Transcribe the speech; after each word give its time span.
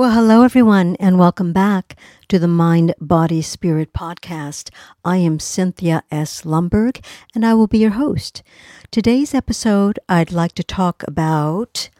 Well, 0.00 0.12
hello, 0.12 0.44
everyone, 0.44 0.96
and 0.98 1.18
welcome 1.18 1.52
back 1.52 1.94
to 2.28 2.38
the 2.38 2.48
Mind, 2.48 2.94
Body, 3.02 3.42
Spirit 3.42 3.92
podcast. 3.92 4.70
I 5.04 5.18
am 5.18 5.38
Cynthia 5.38 6.04
S. 6.10 6.40
Lumberg, 6.46 7.04
and 7.34 7.44
I 7.44 7.52
will 7.52 7.66
be 7.66 7.80
your 7.80 7.90
host. 7.90 8.42
Today's 8.90 9.34
episode, 9.34 9.98
I'd 10.08 10.32
like 10.32 10.52
to 10.52 10.64
talk 10.64 11.02
about 11.06 11.90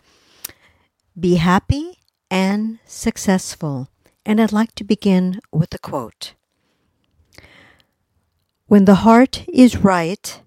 be 1.15 1.35
happy 1.35 1.99
and 2.31 2.79
successful. 2.87 3.91
And 4.25 4.41
I'd 4.41 4.51
like 4.51 4.75
to 4.77 4.85
begin 4.85 5.39
with 5.53 5.75
a 5.75 5.79
quote 5.79 6.33
When 8.67 8.87
the 8.87 9.05
heart 9.05 9.45
is 9.53 9.85
right, 9.85 10.41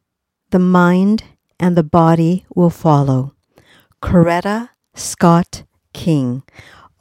the 0.49 0.57
mind 0.57 1.25
and 1.59 1.77
the 1.77 1.83
body 1.83 2.47
will 2.55 2.71
follow. 2.71 3.35
Coretta 4.01 4.69
Scott 4.95 5.65
King. 5.93 6.41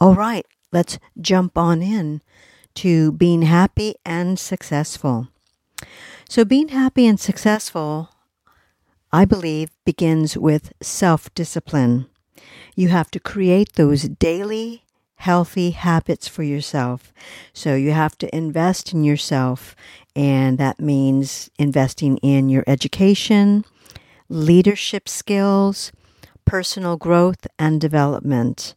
All 0.02 0.16
right, 0.16 0.44
let's 0.72 0.98
jump 1.20 1.56
on 1.56 1.80
in 1.80 2.22
to 2.74 3.12
being 3.12 3.42
happy 3.42 3.94
and 4.04 4.36
successful. 4.36 5.28
So, 6.28 6.44
being 6.44 6.70
happy 6.70 7.06
and 7.06 7.20
successful, 7.20 8.08
I 9.12 9.24
believe, 9.24 9.68
begins 9.84 10.36
with 10.36 10.72
self 10.82 11.32
discipline. 11.34 12.06
You 12.74 12.88
have 12.88 13.12
to 13.12 13.20
create 13.20 13.74
those 13.74 14.08
daily 14.08 14.82
healthy 15.18 15.70
habits 15.70 16.26
for 16.26 16.42
yourself. 16.42 17.12
So, 17.52 17.76
you 17.76 17.92
have 17.92 18.18
to 18.18 18.36
invest 18.36 18.92
in 18.92 19.04
yourself, 19.04 19.76
and 20.16 20.58
that 20.58 20.80
means 20.80 21.48
investing 21.60 22.16
in 22.24 22.48
your 22.48 22.64
education, 22.66 23.64
leadership 24.28 25.08
skills, 25.08 25.92
personal 26.44 26.96
growth, 26.96 27.46
and 27.56 27.80
development. 27.80 28.74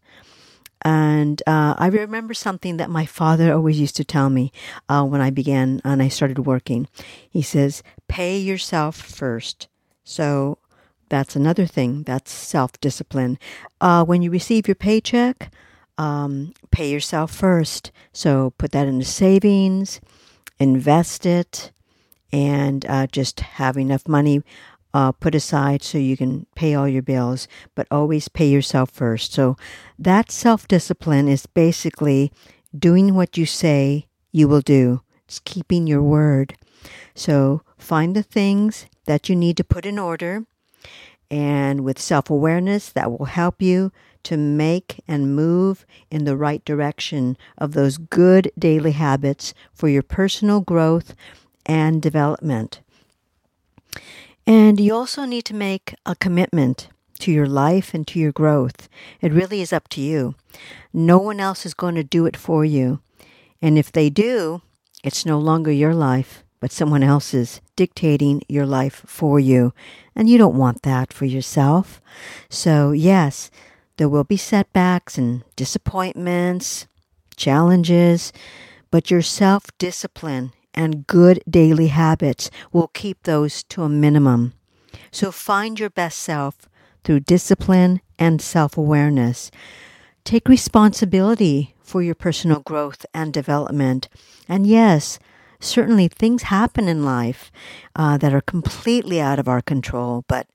And 0.86 1.42
uh, 1.48 1.74
I 1.80 1.88
remember 1.88 2.36
something 2.36 2.78
that 2.78 2.92
my 2.92 3.08
father 3.08 3.52
always 3.52 3.80
used 3.80 3.96
to 3.98 4.06
tell 4.06 4.30
me 4.30 4.52
uh, 4.88 5.04
when 5.04 5.20
I 5.20 5.32
began 5.32 5.82
and 5.84 6.02
I 6.02 6.10
started 6.10 6.46
working. 6.46 6.88
He 7.28 7.42
says, 7.42 7.82
pay 8.08 8.38
yourself 8.38 8.96
first. 8.96 9.68
So 10.04 10.60
that's 11.10 11.36
another 11.36 11.66
thing. 11.66 12.04
That's 12.04 12.32
self 12.32 12.80
discipline. 12.80 13.40
Uh, 13.82 14.06
when 14.06 14.22
you 14.22 14.30
receive 14.30 14.68
your 14.68 14.76
paycheck, 14.76 15.52
um, 15.98 16.54
pay 16.70 16.92
yourself 16.92 17.34
first. 17.34 17.92
So 18.14 18.54
put 18.60 18.72
that 18.74 18.88
into 18.88 19.06
savings, 19.06 20.00
invest 20.60 21.26
it, 21.26 21.72
and 22.32 22.86
uh, 22.86 23.08
just 23.08 23.40
have 23.40 23.76
enough 23.76 24.08
money 24.08 24.44
uh, 24.96 25.12
put 25.12 25.36
aside 25.36 25.84
so 25.84 25.98
you 25.98 26.16
can 26.16 26.46
pay 26.56 26.74
all 26.74 26.88
your 26.88 27.02
bills, 27.02 27.50
but 27.76 27.86
always 27.92 28.30
pay 28.30 28.48
yourself 28.48 28.90
first. 28.90 29.34
So 29.34 29.58
that 30.00 30.32
self 30.32 30.70
discipline 30.70 31.28
is 31.28 31.46
basically 31.48 32.32
doing 32.78 33.14
what 33.14 33.38
you 33.38 33.46
say 33.46 34.08
you 34.32 34.48
will 34.48 34.62
do. 34.62 35.02
It's 35.26 35.40
keeping 35.44 35.86
your 35.86 36.02
word. 36.02 36.56
So 37.14 37.62
find 37.78 38.16
the 38.16 38.24
things 38.24 38.86
that 39.04 39.28
you 39.28 39.36
need 39.36 39.58
to 39.58 39.66
put 39.66 39.86
in 39.86 40.00
order, 40.00 40.46
and 41.30 41.82
with 41.82 42.00
self 42.00 42.30
awareness, 42.30 42.88
that 42.88 43.12
will 43.12 43.26
help 43.26 43.62
you 43.62 43.92
to 44.24 44.38
make 44.38 45.04
and 45.10 45.36
move 45.36 45.86
in 46.10 46.24
the 46.24 46.38
right 46.38 46.64
direction 46.64 47.36
of 47.58 47.74
those 47.74 47.98
good 47.98 48.50
daily 48.58 48.94
habits 48.94 49.54
for 49.74 49.90
your 49.90 50.04
personal 50.04 50.62
growth 50.62 51.16
and 51.66 52.02
development. 52.02 52.80
And 54.48 54.80
you 54.80 54.94
also 54.94 55.26
need 55.26 55.46
to 55.46 55.56
make 55.56 55.96
a 56.06 56.16
commitment 56.16 56.90
to 57.20 57.32
your 57.32 57.48
life 57.48 57.94
and 57.94 58.08
to 58.08 58.20
your 58.20 58.32
growth. 58.32 58.88
It 59.22 59.34
really 59.34 59.62
is 59.62 59.74
up 59.74 59.88
to 59.90 60.02
you. 60.02 60.36
No 60.94 61.18
one 61.18 61.40
else 61.40 61.66
is 61.66 61.74
going 61.74 61.96
to 61.96 62.04
do 62.04 62.26
it 62.26 62.38
for 62.38 62.64
you. 62.64 63.00
And 63.62 63.78
if 63.78 63.92
they 63.92 64.10
do, 64.10 64.62
it's 65.04 65.26
no 65.26 65.40
longer 65.40 65.72
your 65.72 65.96
life, 65.96 66.44
but 66.60 66.72
someone 66.72 67.04
else's 67.04 67.62
dictating 67.76 68.42
your 68.48 68.66
life 68.66 69.04
for 69.08 69.40
you. 69.40 69.74
And 70.16 70.30
you 70.30 70.38
don't 70.38 70.58
want 70.58 70.84
that 70.84 71.12
for 71.12 71.26
yourself. 71.26 72.02
So, 72.50 72.92
yes, 72.92 73.50
there 73.98 74.10
will 74.10 74.24
be 74.24 74.38
setbacks 74.38 75.18
and 75.18 75.44
disappointments, 75.56 76.88
challenges, 77.36 78.32
but 78.92 79.10
your 79.10 79.22
self 79.22 79.66
discipline 79.78 80.54
and 80.76 81.08
good 81.08 81.42
daily 81.50 81.88
habits 81.88 82.52
will 82.72 82.90
keep 82.90 83.24
those 83.24 83.64
to 83.64 83.84
a 83.84 83.90
minimum. 83.90 84.54
So 85.12 85.32
find 85.32 85.80
your 85.80 85.90
best 85.90 86.20
self 86.20 86.70
through 87.04 87.22
discipline 87.22 88.02
and 88.20 88.42
self 88.42 88.78
awareness. 88.78 89.52
Take 90.24 90.50
responsibility 90.50 91.76
for 91.82 92.02
your 92.02 92.16
personal 92.16 92.60
growth 92.60 93.06
and 93.14 93.32
development. 93.32 94.10
And 94.50 94.66
yes, 94.68 95.20
certainly 95.60 96.08
things 96.08 96.44
happen 96.44 96.88
in 96.88 97.06
life 97.06 97.52
uh, 97.96 98.18
that 98.18 98.34
are 98.34 98.42
completely 98.42 99.22
out 99.22 99.40
of 99.40 99.48
our 99.48 99.62
control, 99.62 100.26
but 100.28 100.48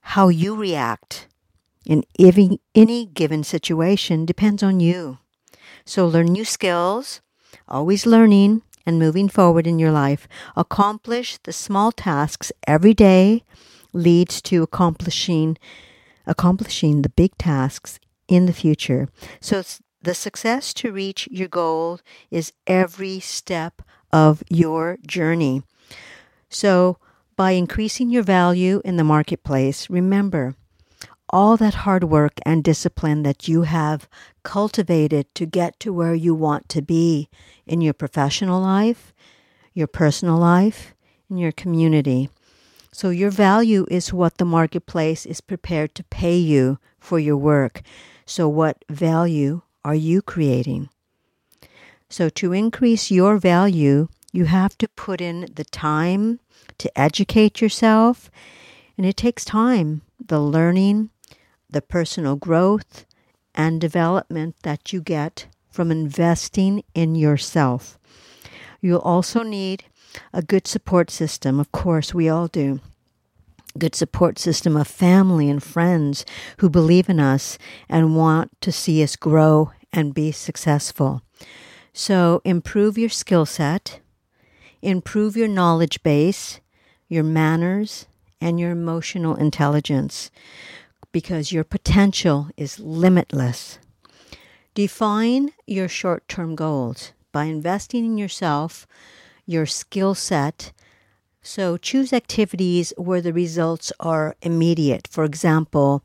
how 0.00 0.28
you 0.28 0.54
react 0.54 1.26
in 1.84 2.04
any, 2.18 2.60
any 2.74 3.06
given 3.06 3.42
situation 3.42 4.24
depends 4.24 4.62
on 4.62 4.80
you. 4.80 5.18
So 5.84 6.06
learn 6.06 6.26
new 6.26 6.44
skills, 6.44 7.20
always 7.66 8.06
learning, 8.06 8.62
and 8.88 8.98
moving 8.98 9.28
forward 9.28 9.66
in 9.66 9.78
your 9.78 9.92
life. 9.92 10.26
Accomplish 10.56 11.36
the 11.42 11.52
small 11.52 11.92
tasks 11.92 12.50
every 12.66 12.94
day 12.94 13.44
leads 13.92 14.40
to 14.40 14.62
accomplishing 14.62 15.58
accomplishing 16.26 17.02
the 17.02 17.10
big 17.10 17.36
tasks 17.36 18.00
in 18.28 18.46
the 18.46 18.52
future. 18.52 19.08
So 19.40 19.62
the 20.00 20.14
success 20.14 20.72
to 20.74 20.90
reach 20.90 21.28
your 21.30 21.48
goal 21.48 22.00
is 22.30 22.52
every 22.66 23.20
step 23.20 23.82
of 24.10 24.42
your 24.48 24.96
journey. 25.06 25.62
So 26.48 26.96
by 27.36 27.52
increasing 27.52 28.08
your 28.08 28.22
value 28.22 28.80
in 28.86 28.96
the 28.96 29.04
marketplace, 29.04 29.90
remember 29.90 30.54
all 31.30 31.56
that 31.56 31.74
hard 31.74 32.04
work 32.04 32.34
and 32.44 32.64
discipline 32.64 33.22
that 33.22 33.48
you 33.48 33.62
have 33.62 34.08
cultivated 34.42 35.26
to 35.34 35.46
get 35.46 35.78
to 35.80 35.92
where 35.92 36.14
you 36.14 36.34
want 36.34 36.68
to 36.68 36.82
be 36.82 37.28
in 37.66 37.80
your 37.80 37.92
professional 37.92 38.60
life, 38.60 39.12
your 39.74 39.86
personal 39.86 40.38
life, 40.38 40.94
and 41.28 41.38
your 41.38 41.52
community. 41.52 42.30
So, 42.92 43.10
your 43.10 43.30
value 43.30 43.86
is 43.90 44.12
what 44.12 44.38
the 44.38 44.44
marketplace 44.44 45.26
is 45.26 45.40
prepared 45.40 45.94
to 45.94 46.04
pay 46.04 46.36
you 46.36 46.78
for 46.98 47.18
your 47.18 47.36
work. 47.36 47.82
So, 48.26 48.48
what 48.48 48.84
value 48.88 49.62
are 49.84 49.94
you 49.94 50.22
creating? 50.22 50.88
So, 52.08 52.28
to 52.30 52.52
increase 52.52 53.10
your 53.10 53.36
value, 53.36 54.08
you 54.32 54.46
have 54.46 54.76
to 54.78 54.88
put 54.88 55.20
in 55.20 55.48
the 55.54 55.64
time 55.64 56.40
to 56.78 56.98
educate 56.98 57.60
yourself, 57.60 58.30
and 58.96 59.06
it 59.06 59.16
takes 59.16 59.44
time 59.44 60.02
the 60.26 60.40
learning, 60.40 61.10
the 61.70 61.82
personal 61.82 62.36
growth 62.36 63.04
and 63.54 63.80
development 63.80 64.56
that 64.62 64.92
you 64.92 65.00
get 65.00 65.46
from 65.70 65.90
investing 65.90 66.82
in 66.94 67.14
yourself. 67.14 67.98
You'll 68.80 69.00
also 69.00 69.42
need 69.42 69.84
a 70.32 70.42
good 70.42 70.66
support 70.66 71.10
system. 71.10 71.60
Of 71.60 71.72
course, 71.72 72.14
we 72.14 72.28
all 72.28 72.48
do. 72.48 72.80
Good 73.76 73.94
support 73.94 74.38
system 74.38 74.76
of 74.76 74.88
family 74.88 75.50
and 75.50 75.62
friends 75.62 76.24
who 76.58 76.70
believe 76.70 77.08
in 77.08 77.20
us 77.20 77.58
and 77.88 78.16
want 78.16 78.50
to 78.62 78.72
see 78.72 79.02
us 79.02 79.14
grow 79.14 79.72
and 79.92 80.14
be 80.14 80.32
successful. 80.32 81.22
So, 81.92 82.40
improve 82.44 82.96
your 82.96 83.08
skill 83.08 83.46
set, 83.46 84.00
improve 84.82 85.36
your 85.36 85.48
knowledge 85.48 86.02
base, 86.02 86.60
your 87.08 87.24
manners, 87.24 88.06
and 88.40 88.58
your 88.60 88.70
emotional 88.70 89.34
intelligence 89.34 90.30
because 91.12 91.52
your 91.52 91.64
potential 91.64 92.48
is 92.56 92.78
limitless. 92.78 93.78
Define 94.74 95.50
your 95.66 95.88
short 95.88 96.28
term 96.28 96.54
goals 96.54 97.12
by 97.32 97.44
investing 97.44 98.04
in 98.04 98.18
yourself, 98.18 98.86
your 99.46 99.66
skill 99.66 100.14
set. 100.14 100.72
So 101.42 101.76
choose 101.76 102.12
activities 102.12 102.92
where 102.96 103.20
the 103.20 103.32
results 103.32 103.92
are 104.00 104.36
immediate. 104.42 105.08
For 105.10 105.24
example, 105.24 106.02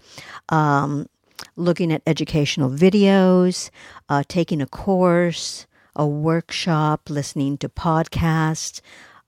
um, 0.50 1.08
looking 1.56 1.92
at 1.92 2.02
educational 2.08 2.70
videos, 2.70 3.70
uh, 4.10 4.24
taking 4.28 4.62
a 4.62 4.68
course, 4.68 5.68
a 5.96 6.08
workshop, 6.08 7.10
listening 7.10 7.58
to 7.60 7.70
podcasts, 7.70 8.82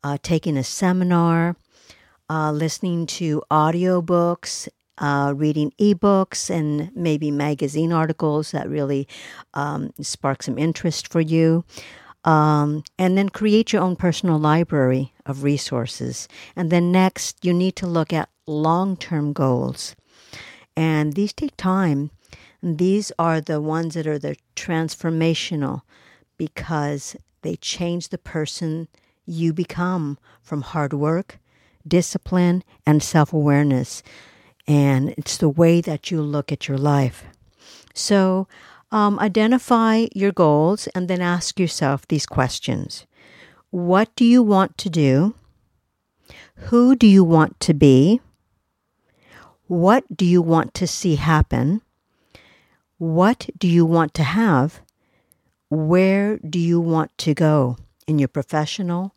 uh, 0.03 0.17
taking 0.21 0.57
a 0.57 0.63
seminar, 0.63 1.55
uh, 2.29 2.51
listening 2.51 3.05
to 3.05 3.43
audiobooks 3.51 4.67
uh, 4.97 5.33
reading 5.35 5.71
ebooks 5.79 6.49
and 6.49 6.91
maybe 6.95 7.31
magazine 7.31 7.91
articles 7.91 8.51
that 8.51 8.69
really 8.69 9.07
um, 9.53 9.91
spark 10.01 10.43
some 10.43 10.57
interest 10.57 11.07
for 11.07 11.21
you. 11.21 11.63
Um, 12.23 12.83
and 12.97 13.15
then 13.15 13.29
create 13.29 13.71
your 13.71 13.83
own 13.83 13.95
personal 13.95 14.39
library 14.39 15.13
of 15.27 15.43
resources. 15.43 16.27
And 16.55 16.71
then 16.71 16.91
next, 16.91 17.45
you 17.45 17.53
need 17.53 17.75
to 17.75 17.85
look 17.87 18.11
at 18.11 18.29
long 18.47 18.97
term 18.97 19.31
goals. 19.31 19.95
And 20.75 21.13
these 21.13 21.33
take 21.33 21.55
time. 21.55 22.09
And 22.61 22.79
these 22.79 23.11
are 23.19 23.41
the 23.41 23.61
ones 23.61 23.93
that 23.93 24.07
are 24.07 24.17
the 24.17 24.37
transformational 24.55 25.83
because 26.37 27.15
they 27.43 27.55
change 27.55 28.09
the 28.09 28.17
person 28.17 28.87
you 29.25 29.53
become 29.53 30.17
from 30.41 30.61
hard 30.61 30.93
work, 30.93 31.39
discipline, 31.87 32.63
and 32.85 33.03
self 33.03 33.33
awareness. 33.33 34.01
And 34.67 35.09
it's 35.17 35.37
the 35.37 35.49
way 35.49 35.81
that 35.81 36.09
you 36.09 36.21
look 36.21 36.51
at 36.51 36.67
your 36.67 36.77
life. 36.77 37.23
So, 37.93 38.47
um, 38.91 39.19
identify 39.19 40.07
your 40.13 40.31
goals 40.31 40.87
and 40.95 41.07
then 41.07 41.21
ask 41.21 41.59
yourself 41.59 42.07
these 42.07 42.25
questions 42.25 43.05
What 43.69 44.15
do 44.15 44.25
you 44.25 44.41
want 44.41 44.77
to 44.79 44.89
do? 44.89 45.35
Who 46.69 46.95
do 46.95 47.07
you 47.07 47.23
want 47.23 47.59
to 47.61 47.73
be? 47.73 48.21
What 49.67 50.03
do 50.15 50.25
you 50.25 50.41
want 50.41 50.73
to 50.75 50.87
see 50.87 51.15
happen? 51.15 51.81
What 52.97 53.49
do 53.57 53.67
you 53.67 53.85
want 53.85 54.13
to 54.15 54.23
have? 54.23 54.81
Where 55.69 56.37
do 56.37 56.59
you 56.59 56.79
want 56.79 57.17
to 57.19 57.33
go 57.33 57.77
in 58.07 58.19
your 58.19 58.27
professional 58.27 59.15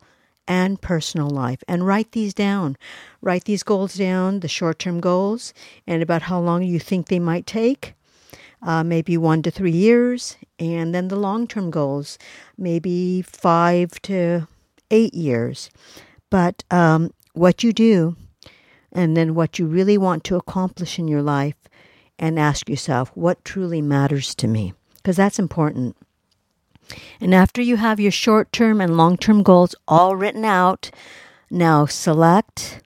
and 0.49 0.81
personal 0.81 1.31
life? 1.31 1.63
And 1.69 1.87
write 1.87 2.13
these 2.13 2.35
down. 2.35 2.77
Write 3.21 3.45
these 3.45 3.63
goals 3.63 3.95
down, 3.95 4.41
the 4.41 4.49
short 4.49 4.81
term 4.81 4.99
goals, 4.99 5.55
and 5.87 6.03
about 6.03 6.23
how 6.23 6.41
long 6.41 6.65
you 6.65 6.81
think 6.81 7.07
they 7.07 7.21
might 7.21 7.47
take. 7.47 7.95
Uh, 8.61 8.83
maybe 8.83 9.17
one 9.17 9.41
to 9.43 9.53
three 9.53 9.71
years, 9.71 10.37
and 10.59 10.93
then 10.93 11.07
the 11.07 11.17
long 11.17 11.47
term 11.47 11.71
goals, 11.71 12.19
maybe 12.57 13.23
five 13.23 14.03
to 14.03 14.49
eight 14.91 15.15
years. 15.15 15.71
But 16.29 16.65
um, 16.73 17.13
what 17.35 17.63
you 17.63 17.73
do, 17.73 18.17
and 18.91 19.17
then 19.17 19.37
what 19.37 19.61
you 19.61 19.67
really 19.67 19.97
want 19.97 20.25
to 20.25 20.37
accomplish 20.37 20.99
in 20.99 21.07
your 21.07 21.23
life, 21.23 21.55
and 22.19 22.37
ask 22.37 22.69
yourself, 22.69 23.13
what 23.15 23.45
truly 23.45 23.81
matters 23.81 24.35
to 24.35 24.49
me? 24.49 24.75
Because 24.97 25.17
that's 25.17 25.39
important. 25.39 25.97
And 27.21 27.35
after 27.35 27.61
you 27.61 27.77
have 27.77 28.01
your 28.01 28.13
short 28.13 28.53
term 28.53 28.81
and 28.81 28.97
long 28.97 29.17
term 29.17 29.43
goals 29.43 29.75
all 29.87 30.17
written 30.17 30.45
out, 30.45 30.91
now 31.51 31.87
select, 31.87 32.83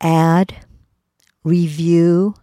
add, 0.00 0.56
review, 1.44 2.34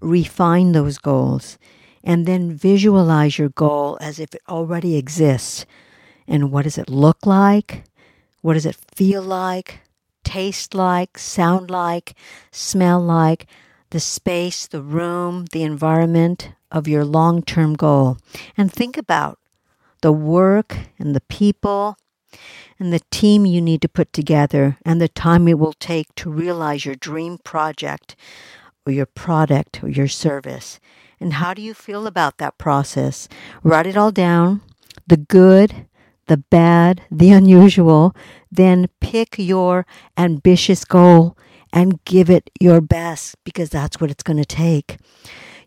refine 0.00 0.72
those 0.72 0.98
goals, 0.98 1.58
and 2.04 2.26
then 2.26 2.52
visualize 2.52 3.38
your 3.38 3.50
goal 3.50 3.98
as 4.00 4.18
if 4.18 4.34
it 4.34 4.42
already 4.48 4.96
exists. 4.96 5.66
And 6.28 6.50
what 6.50 6.62
does 6.62 6.78
it 6.78 6.90
look 6.90 7.24
like? 7.24 7.84
What 8.42 8.54
does 8.54 8.66
it 8.66 8.76
feel 8.94 9.22
like? 9.22 9.80
Taste 10.24 10.74
like? 10.74 11.18
Sound 11.18 11.70
like? 11.70 12.14
Smell 12.50 13.00
like? 13.00 13.46
the 13.90 14.00
space, 14.00 14.66
the 14.66 14.82
room, 14.82 15.46
the 15.52 15.62
environment 15.62 16.50
of 16.70 16.88
your 16.88 17.04
long 17.04 17.42
term 17.42 17.74
goal. 17.74 18.18
And 18.56 18.72
think 18.72 18.96
about 18.96 19.38
the 20.02 20.12
work 20.12 20.76
and 20.98 21.14
the 21.14 21.22
people 21.22 21.96
and 22.78 22.92
the 22.92 23.00
team 23.10 23.46
you 23.46 23.60
need 23.60 23.82
to 23.82 23.88
put 23.88 24.12
together 24.12 24.78
and 24.84 25.00
the 25.00 25.08
time 25.08 25.48
it 25.48 25.58
will 25.58 25.72
take 25.72 26.14
to 26.16 26.30
realize 26.30 26.84
your 26.84 26.94
dream 26.94 27.38
project 27.38 28.16
or 28.84 28.92
your 28.92 29.06
product 29.06 29.82
or 29.82 29.88
your 29.88 30.08
service. 30.08 30.78
And 31.18 31.34
how 31.34 31.54
do 31.54 31.62
you 31.62 31.74
feel 31.74 32.06
about 32.06 32.38
that 32.38 32.58
process? 32.58 33.28
Write 33.62 33.86
it 33.86 33.96
all 33.96 34.12
down 34.12 34.60
the 35.06 35.16
good, 35.16 35.86
the 36.26 36.36
bad, 36.36 37.02
the 37.10 37.30
unusual. 37.30 38.14
Then 38.50 38.88
pick 39.00 39.36
your 39.38 39.86
ambitious 40.16 40.84
goal 40.84 41.36
and 41.72 42.02
give 42.04 42.28
it 42.30 42.50
your 42.60 42.80
best 42.80 43.36
because 43.44 43.70
that's 43.70 44.00
what 44.00 44.10
it's 44.10 44.22
going 44.22 44.38
to 44.38 44.44
take. 44.44 44.98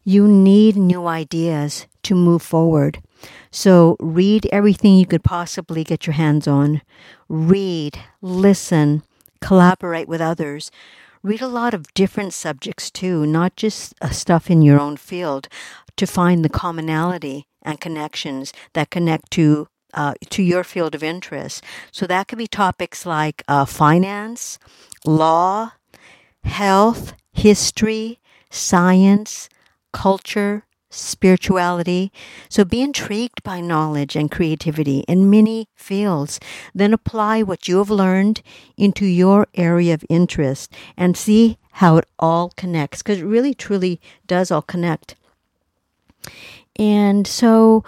You 0.04 0.28
need 0.28 0.76
new 0.76 1.08
ideas 1.08 1.88
to 2.04 2.16
move 2.16 2.42
forward. 2.42 3.02
So 3.52 3.96
read 4.00 4.48
everything 4.52 4.96
you 4.98 5.06
could 5.06 5.24
possibly 5.24 5.84
get 5.84 6.06
your 6.08 6.14
hands 6.14 6.48
on. 6.48 6.82
Read, 7.28 8.00
listen, 8.22 9.04
collaborate 9.42 10.08
with 10.08 10.22
others. 10.22 10.72
Read 11.22 11.42
a 11.42 11.48
lot 11.48 11.74
of 11.74 11.94
different 11.94 12.34
subjects 12.34 12.90
too, 12.90 13.26
not 13.26 13.56
just 13.56 13.94
uh, 14.02 14.10
stuff 14.10 14.50
in 14.50 14.62
your 14.62 14.80
own 14.80 14.96
field, 14.98 15.48
to 15.98 16.08
find 16.08 16.46
the 16.46 16.50
commonality 16.50 17.46
and 17.62 17.82
connections 17.82 18.54
that 18.74 18.90
connect 18.90 19.30
to 19.32 19.68
uh, 19.94 20.14
to 20.30 20.44
your 20.44 20.64
field 20.64 20.94
of 20.94 21.04
interest. 21.04 21.64
So 21.92 22.06
that 22.06 22.28
could 22.28 22.38
be 22.38 22.48
topics 22.48 23.06
like 23.06 23.44
uh, 23.48 23.66
finance, 23.66 24.60
law, 25.04 25.72
health, 26.44 27.14
history, 27.34 28.20
science, 28.52 29.50
culture, 29.92 30.64
spirituality. 30.90 32.12
So 32.50 32.66
be 32.66 32.82
intrigued 32.82 33.44
by 33.44 33.62
knowledge 33.62 34.16
and 34.16 34.32
creativity 34.32 35.00
in 35.08 35.30
many 35.30 35.68
fields. 35.76 36.40
Then 36.74 36.94
apply 36.94 37.44
what 37.44 37.68
you 37.68 37.78
have 37.78 37.90
learned 37.90 38.42
into 38.78 39.06
your 39.06 39.48
area 39.56 39.94
of 39.94 40.06
interest 40.10 40.74
and 40.98 41.16
see 41.16 41.58
how 41.74 41.98
it 41.98 42.06
all 42.18 42.52
connects 42.58 43.02
because 43.02 43.20
it 43.20 43.26
really 43.26 43.54
truly 43.54 44.02
does 44.28 44.52
all 44.52 44.62
connect. 44.62 45.16
And 46.78 47.28
so, 47.28 47.84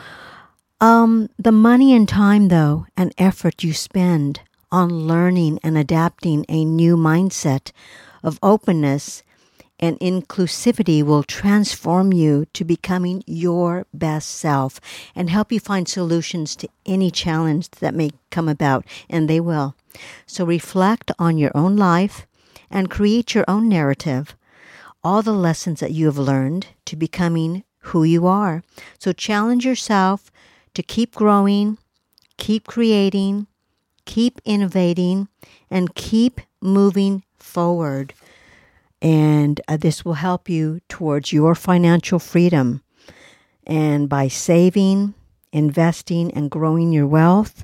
um, 0.79 1.29
the 1.37 1.51
money 1.51 1.93
and 1.93 2.07
time, 2.07 2.47
though, 2.47 2.87
and 2.97 3.13
effort 3.17 3.63
you 3.63 3.73
spend 3.73 4.41
on 4.71 5.07
learning 5.07 5.59
and 5.63 5.77
adapting 5.77 6.45
a 6.47 6.65
new 6.65 6.95
mindset 6.95 7.71
of 8.23 8.39
openness 8.41 9.23
and 9.81 9.99
inclusivity 9.99 11.03
will 11.03 11.23
transform 11.23 12.13
you 12.13 12.45
to 12.53 12.63
becoming 12.63 13.23
your 13.25 13.87
best 13.93 14.29
self 14.29 14.79
and 15.15 15.29
help 15.29 15.51
you 15.51 15.59
find 15.59 15.87
solutions 15.87 16.55
to 16.55 16.69
any 16.85 17.09
challenge 17.09 17.69
that 17.71 17.95
may 17.95 18.11
come 18.29 18.47
about, 18.47 18.85
and 19.09 19.27
they 19.27 19.39
will. 19.39 19.75
So 20.27 20.45
reflect 20.45 21.11
on 21.17 21.37
your 21.37 21.51
own 21.55 21.75
life 21.75 22.27
and 22.69 22.89
create 22.89 23.33
your 23.33 23.45
own 23.47 23.67
narrative, 23.67 24.35
all 25.03 25.21
the 25.21 25.33
lessons 25.33 25.79
that 25.79 25.91
you 25.91 26.05
have 26.05 26.17
learned 26.17 26.67
to 26.85 26.95
becoming 26.95 27.63
who 27.85 28.03
you 28.03 28.27
are. 28.27 28.63
So 28.99 29.11
challenge 29.11 29.65
yourself 29.65 30.31
to 30.75 30.83
keep 30.83 31.15
growing, 31.15 31.77
keep 32.37 32.67
creating, 32.67 33.47
keep 34.05 34.39
innovating, 34.45 35.27
and 35.69 35.95
keep 35.95 36.39
moving 36.61 37.23
forward. 37.37 38.13
And 39.01 39.59
uh, 39.67 39.77
this 39.77 40.05
will 40.05 40.13
help 40.13 40.47
you 40.49 40.79
towards 40.87 41.33
your 41.33 41.55
financial 41.55 42.19
freedom. 42.19 42.81
And 43.65 44.07
by 44.07 44.27
saving, 44.27 45.13
investing, 45.51 46.31
and 46.33 46.51
growing 46.51 46.91
your 46.91 47.07
wealth, 47.07 47.63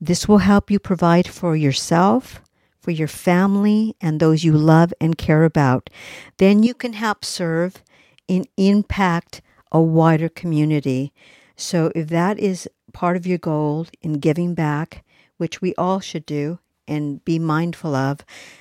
this 0.00 0.28
will 0.28 0.38
help 0.38 0.70
you 0.70 0.78
provide 0.78 1.28
for 1.28 1.56
yourself, 1.56 2.40
for 2.80 2.90
your 2.90 3.08
family, 3.08 3.96
and 4.00 4.18
those 4.18 4.44
you 4.44 4.52
love 4.52 4.92
and 5.00 5.16
care 5.16 5.44
about. 5.44 5.90
Then 6.38 6.62
you 6.62 6.74
can 6.74 6.94
help 6.94 7.24
serve 7.24 7.82
and 8.28 8.48
impact 8.56 9.42
a 9.70 9.80
wider 9.80 10.28
community. 10.28 11.12
So, 11.56 11.92
if 11.94 12.08
that 12.08 12.38
is 12.38 12.68
part 12.92 13.16
of 13.16 13.26
your 13.26 13.38
goal 13.38 13.86
in 14.00 14.14
giving 14.14 14.54
back, 14.54 15.04
which 15.36 15.60
we 15.60 15.74
all 15.76 16.00
should 16.00 16.26
do, 16.26 16.58
and 16.92 17.24
be 17.24 17.38
mindful 17.38 17.94
of, 17.94 18.20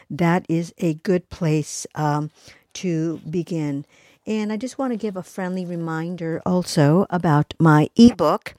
that 0.10 0.46
is 0.50 0.74
a 0.78 0.96
good 0.96 1.30
place 1.30 1.86
um, 1.96 2.32
to 2.74 3.20
begin. 3.30 3.86
And 4.26 4.54
I 4.54 4.58
just 4.58 4.78
want 4.78 4.94
to 4.94 4.98
give 4.98 5.18
a 5.18 5.24
friendly 5.24 5.66
reminder 5.66 6.42
also 6.46 7.06
about 7.10 7.54
my 7.60 7.90
ebook, 7.96 8.54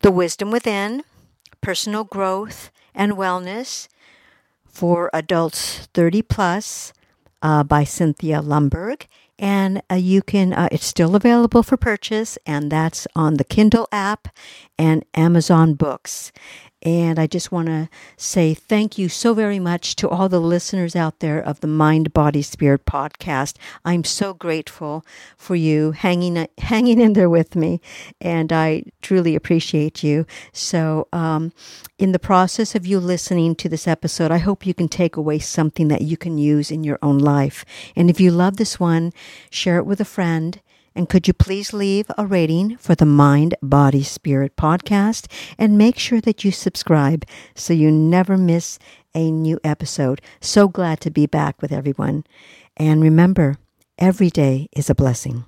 The 0.00 0.10
Wisdom 0.10 0.50
Within 0.50 1.04
Personal 1.60 2.04
Growth 2.04 2.70
and 2.94 3.12
Wellness 3.12 3.88
for 4.64 5.10
Adults 5.12 5.88
30 5.94 6.22
Plus 6.22 6.92
uh, 7.42 7.62
by 7.62 7.84
Cynthia 7.84 8.40
Lumberg. 8.40 9.06
And 9.38 9.82
uh, 9.90 9.96
you 9.96 10.22
can, 10.22 10.54
uh, 10.54 10.68
it's 10.72 10.86
still 10.86 11.14
available 11.14 11.62
for 11.62 11.76
purchase, 11.76 12.38
and 12.46 12.72
that's 12.72 13.06
on 13.14 13.34
the 13.34 13.44
Kindle 13.44 13.86
app 13.92 14.28
and 14.78 15.04
Amazon 15.12 15.74
Books. 15.74 16.32
And 16.86 17.18
I 17.18 17.26
just 17.26 17.50
want 17.50 17.66
to 17.66 17.88
say 18.16 18.54
thank 18.54 18.96
you 18.96 19.08
so 19.08 19.34
very 19.34 19.58
much 19.58 19.96
to 19.96 20.08
all 20.08 20.28
the 20.28 20.40
listeners 20.40 20.94
out 20.94 21.18
there 21.18 21.40
of 21.40 21.58
the 21.58 21.66
Mind, 21.66 22.12
Body, 22.12 22.42
Spirit 22.42 22.86
podcast. 22.86 23.56
I'm 23.84 24.04
so 24.04 24.32
grateful 24.32 25.04
for 25.36 25.56
you 25.56 25.90
hanging 25.90 26.46
hanging 26.58 27.00
in 27.00 27.14
there 27.14 27.28
with 27.28 27.56
me, 27.56 27.80
and 28.20 28.52
I 28.52 28.84
truly 29.02 29.34
appreciate 29.34 30.04
you. 30.04 30.26
So, 30.52 31.08
um, 31.12 31.52
in 31.98 32.12
the 32.12 32.20
process 32.20 32.76
of 32.76 32.86
you 32.86 33.00
listening 33.00 33.56
to 33.56 33.68
this 33.68 33.88
episode, 33.88 34.30
I 34.30 34.38
hope 34.38 34.64
you 34.64 34.72
can 34.72 34.88
take 34.88 35.16
away 35.16 35.40
something 35.40 35.88
that 35.88 36.02
you 36.02 36.16
can 36.16 36.38
use 36.38 36.70
in 36.70 36.84
your 36.84 37.00
own 37.02 37.18
life. 37.18 37.64
And 37.96 38.08
if 38.08 38.20
you 38.20 38.30
love 38.30 38.58
this 38.58 38.78
one, 38.78 39.12
share 39.50 39.78
it 39.78 39.86
with 39.86 40.00
a 40.00 40.04
friend 40.04 40.60
and 40.96 41.08
could 41.08 41.28
you 41.28 41.34
please 41.34 41.72
leave 41.72 42.10
a 42.16 42.26
rating 42.26 42.76
for 42.78 42.94
the 42.94 43.06
Mind, 43.06 43.54
Body, 43.62 44.02
Spirit 44.02 44.56
podcast 44.56 45.30
and 45.58 45.78
make 45.78 45.98
sure 45.98 46.20
that 46.22 46.42
you 46.42 46.50
subscribe 46.50 47.24
so 47.54 47.72
you 47.74 47.92
never 47.92 48.36
miss 48.36 48.78
a 49.14 49.30
new 49.30 49.60
episode. 49.62 50.20
So 50.40 50.66
glad 50.66 51.00
to 51.02 51.10
be 51.10 51.26
back 51.26 51.60
with 51.60 51.70
everyone. 51.70 52.24
And 52.76 53.02
remember, 53.02 53.56
every 53.98 54.30
day 54.30 54.68
is 54.72 54.90
a 54.90 54.94
blessing. 54.94 55.44